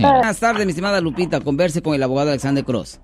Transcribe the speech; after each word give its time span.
Buenas 0.00 0.40
tardes, 0.40 0.66
mi 0.66 0.70
estimada 0.70 1.00
Lupita. 1.00 1.40
Converse 1.40 1.80
con 1.80 1.94
el 1.94 2.02
abogado 2.02 2.30
Alexander 2.30 2.64
Cross. 2.64 3.00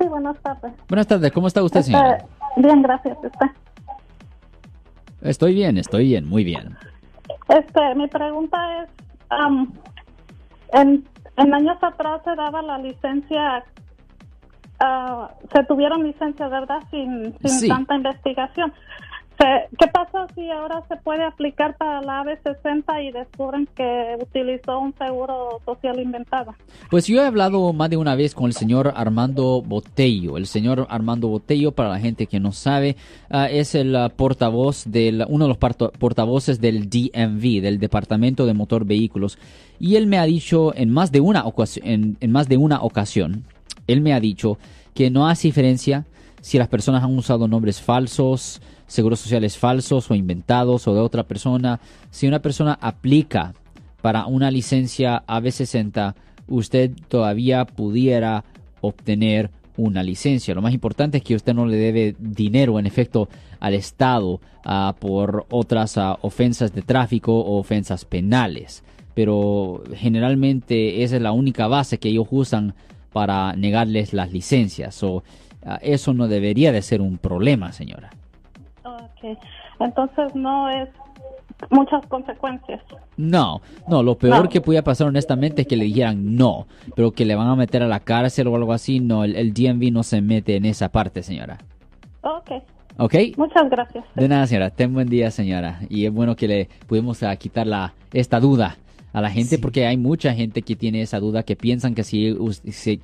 Sí, 0.00 0.06
buenas 0.06 0.38
tardes. 0.40 0.72
Buenas 0.88 1.08
tardes, 1.08 1.32
¿cómo 1.32 1.48
está 1.48 1.64
usted, 1.64 1.80
Este, 1.80 1.90
señora? 1.92 2.24
bien, 2.56 2.80
gracias. 2.82 3.18
Este, 3.24 3.50
Estoy 5.22 5.54
bien, 5.54 5.78
estoy 5.78 6.04
bien, 6.04 6.28
muy 6.28 6.44
bien. 6.44 6.76
este, 7.48 7.94
mi 7.96 8.06
pregunta 8.06 8.56
es, 8.84 8.88
am, 9.30 9.72
en, 10.74 11.04
en 11.38 11.54
años 11.54 11.76
atrás 11.82 12.20
se 12.24 12.32
daba 12.36 12.62
la 12.62 12.78
licencia, 12.78 13.64
ah, 14.78 15.30
se 15.52 15.64
tuvieron 15.64 16.04
licencia, 16.04 16.46
¿verdad? 16.46 16.78
Sin, 16.92 17.34
sin 17.40 17.50
Sí. 17.50 17.68
tanta 17.68 17.96
investigación. 17.96 18.72
Se- 19.38 19.76
¿Qué 19.78 19.86
pasa 19.86 20.26
si 20.34 20.50
ahora 20.50 20.82
se 20.88 20.96
puede 20.96 21.22
aplicar 21.22 21.76
para 21.76 22.00
la 22.02 22.24
AB60 22.24 23.04
y 23.08 23.12
descubren 23.12 23.68
que 23.76 24.16
utilizó 24.20 24.80
un 24.80 24.92
seguro 24.98 25.60
social 25.64 26.00
inventado? 26.00 26.54
Pues 26.90 27.06
yo 27.06 27.22
he 27.22 27.26
hablado 27.26 27.72
más 27.72 27.88
de 27.88 27.96
una 27.96 28.16
vez 28.16 28.34
con 28.34 28.46
el 28.46 28.52
señor 28.52 28.92
Armando 28.96 29.62
Botello. 29.62 30.36
El 30.38 30.46
señor 30.48 30.88
Armando 30.90 31.28
Botello, 31.28 31.70
para 31.70 31.88
la 31.90 32.00
gente 32.00 32.26
que 32.26 32.40
no 32.40 32.50
sabe, 32.50 32.96
ah, 33.30 33.48
es 33.48 33.76
el 33.76 33.94
ah, 33.94 34.08
portavoz 34.08 34.84
del, 34.86 35.24
uno 35.28 35.44
de 35.44 35.48
los 35.48 35.58
portavoces 35.58 36.60
del 36.60 36.90
DMV, 36.90 37.62
del 37.62 37.78
Departamento 37.78 38.44
de 38.44 38.54
Motor 38.54 38.84
Vehículos. 38.86 39.38
Y 39.78 39.94
él 39.94 40.08
me 40.08 40.18
ha 40.18 40.24
dicho 40.24 40.74
en 40.74 40.90
más 40.90 41.12
de 41.12 41.20
una 41.20 41.44
ocasión, 41.46 41.86
en, 41.86 42.16
en 42.20 42.32
más 42.32 42.48
de 42.48 42.56
una 42.56 42.82
ocasión, 42.82 43.44
él 43.86 44.00
me 44.00 44.12
ha 44.14 44.18
dicho 44.20 44.58
que 44.94 45.10
no 45.10 45.28
hace 45.28 45.46
diferencia 45.46 46.06
si 46.40 46.58
las 46.58 46.68
personas 46.68 47.02
han 47.02 47.16
usado 47.16 47.48
nombres 47.48 47.80
falsos, 47.80 48.60
seguros 48.86 49.20
sociales 49.20 49.56
falsos 49.56 50.10
o 50.10 50.14
inventados 50.14 50.88
o 50.88 50.94
de 50.94 51.00
otra 51.00 51.24
persona. 51.24 51.80
Si 52.10 52.26
una 52.26 52.40
persona 52.40 52.78
aplica 52.80 53.54
para 54.00 54.26
una 54.26 54.50
licencia 54.50 55.24
AB60, 55.26 56.14
usted 56.48 56.92
todavía 57.08 57.64
pudiera 57.64 58.44
obtener 58.80 59.50
una 59.76 60.02
licencia. 60.02 60.54
Lo 60.54 60.62
más 60.62 60.74
importante 60.74 61.18
es 61.18 61.24
que 61.24 61.36
usted 61.36 61.54
no 61.54 61.66
le 61.66 61.76
debe 61.76 62.16
dinero 62.18 62.78
en 62.78 62.86
efecto 62.86 63.28
al 63.60 63.74
Estado 63.74 64.40
ah, 64.64 64.94
por 64.98 65.46
otras 65.50 65.96
ah, 65.98 66.18
ofensas 66.22 66.74
de 66.74 66.82
tráfico 66.82 67.38
o 67.38 67.58
ofensas 67.58 68.04
penales. 68.04 68.82
Pero 69.14 69.82
generalmente 69.94 71.02
esa 71.02 71.16
es 71.16 71.22
la 71.22 71.32
única 71.32 71.66
base 71.66 71.98
que 71.98 72.08
ellos 72.08 72.26
usan 72.30 72.74
para 73.12 73.54
negarles 73.54 74.12
las 74.12 74.32
licencias. 74.32 74.94
Eso 75.82 76.14
no 76.14 76.28
debería 76.28 76.72
de 76.72 76.82
ser 76.82 77.00
un 77.00 77.18
problema, 77.18 77.72
señora. 77.72 78.10
Ok, 78.84 79.38
entonces 79.80 80.34
no 80.34 80.68
es 80.70 80.88
muchas 81.70 82.06
consecuencias. 82.06 82.80
No, 83.16 83.60
no, 83.88 84.02
lo 84.02 84.16
peor 84.16 84.44
No. 84.44 84.48
que 84.48 84.60
pudiera 84.60 84.84
pasar 84.84 85.08
honestamente 85.08 85.62
es 85.62 85.68
que 85.68 85.76
le 85.76 85.84
dijeran 85.84 86.36
no, 86.36 86.66
pero 86.94 87.10
que 87.12 87.24
le 87.24 87.34
van 87.34 87.48
a 87.48 87.56
meter 87.56 87.82
a 87.82 87.88
la 87.88 88.00
cárcel 88.00 88.46
o 88.46 88.56
algo 88.56 88.72
así, 88.72 89.00
no, 89.00 89.24
el, 89.24 89.34
el 89.36 89.52
DMV 89.52 89.90
no 89.92 90.02
se 90.02 90.20
mete 90.20 90.56
en 90.56 90.64
esa 90.64 90.88
parte, 90.90 91.22
señora. 91.22 91.58
Ok, 92.22 92.50
¿Ok? 92.98 93.14
muchas 93.36 93.68
gracias. 93.70 94.04
De 94.14 94.28
nada, 94.28 94.46
señora. 94.46 94.70
Ten 94.70 94.92
buen 94.92 95.08
día, 95.08 95.30
señora. 95.30 95.80
Y 95.88 96.04
es 96.06 96.12
bueno 96.12 96.34
que 96.36 96.48
le 96.48 96.68
pudimos 96.86 97.22
ah, 97.22 97.34
quitar 97.36 97.66
la, 97.66 97.94
esta 98.12 98.40
duda 98.40 98.76
a 99.18 99.22
la 99.22 99.30
gente 99.30 99.58
porque 99.58 99.86
hay 99.86 99.96
mucha 99.96 100.32
gente 100.32 100.62
que 100.62 100.76
tiene 100.76 101.02
esa 101.02 101.18
duda 101.18 101.42
que 101.42 101.56
piensan 101.56 101.94
que 101.94 102.04
si, 102.04 102.36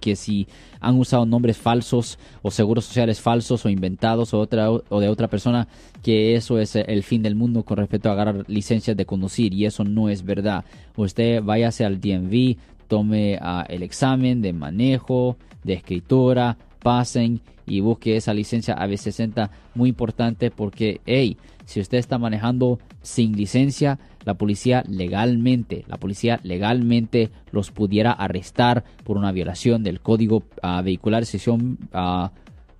que 0.00 0.16
si 0.16 0.46
han 0.80 0.96
usado 0.98 1.26
nombres 1.26 1.56
falsos 1.56 2.18
o 2.42 2.50
seguros 2.50 2.84
sociales 2.84 3.20
falsos 3.20 3.64
o 3.64 3.68
inventados 3.68 4.32
o, 4.32 4.38
otra, 4.38 4.70
o 4.70 5.00
de 5.00 5.08
otra 5.08 5.28
persona 5.28 5.66
que 6.02 6.36
eso 6.36 6.58
es 6.58 6.76
el 6.76 7.02
fin 7.02 7.22
del 7.22 7.34
mundo 7.34 7.64
con 7.64 7.78
respecto 7.78 8.08
a 8.08 8.12
agarrar 8.12 8.44
licencias 8.48 8.96
de 8.96 9.06
conducir 9.06 9.52
y 9.54 9.66
eso 9.66 9.82
no 9.84 10.08
es 10.08 10.24
verdad. 10.24 10.64
Usted 10.96 11.42
váyase 11.42 11.84
al 11.84 12.00
DMV, 12.00 12.56
tome 12.86 13.38
ah, 13.40 13.64
el 13.68 13.82
examen 13.82 14.40
de 14.40 14.52
manejo, 14.52 15.36
de 15.64 15.72
escritura, 15.72 16.56
pasen 16.80 17.40
y 17.66 17.80
busque 17.80 18.16
esa 18.16 18.34
licencia 18.34 18.76
AB60 18.76 19.50
muy 19.74 19.88
importante 19.88 20.50
porque, 20.50 21.00
hey, 21.06 21.36
si 21.64 21.80
usted 21.80 21.98
está 21.98 22.18
manejando 22.18 22.78
sin 23.02 23.36
licencia, 23.36 23.98
la 24.24 24.34
policía 24.34 24.84
legalmente, 24.88 25.84
la 25.86 25.98
policía 25.98 26.40
legalmente 26.42 27.30
los 27.50 27.70
pudiera 27.70 28.12
arrestar 28.12 28.84
por 29.04 29.16
una 29.16 29.32
violación 29.32 29.82
del 29.82 30.00
código 30.00 30.44
ah, 30.62 30.82
vehicular 30.82 31.26
sección 31.26 31.78
ah, 31.92 32.32